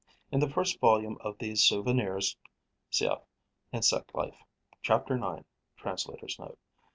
[0.31, 2.35] In the first volume of these "Souvenirs"
[2.91, 3.21] (Cf.
[3.71, 4.41] "Insect Life":
[4.81, 5.45] chapter 9.
[5.77, 6.57] Translator's Note.)